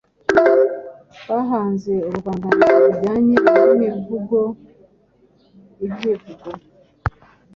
Bahanze 1.27 1.93
ubuvanganzo 2.07 2.69
bujyanye 2.83 3.35
n’imivugo, 3.65 4.37
ibyivugo, 5.85 6.49